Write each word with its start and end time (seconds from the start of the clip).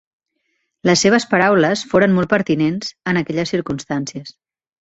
Les 0.89 1.03
seves 1.05 1.27
paraules 1.33 1.85
foren 1.93 2.15
molt 2.17 2.31
pertinents, 2.33 2.91
en 3.13 3.21
aquelles 3.23 3.55
circumstàncies. 3.57 4.35